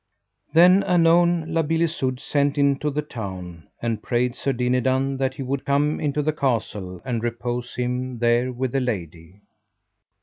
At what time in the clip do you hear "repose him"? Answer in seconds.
7.23-8.17